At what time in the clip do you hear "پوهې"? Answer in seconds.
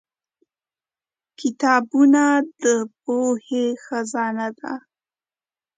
3.01-3.65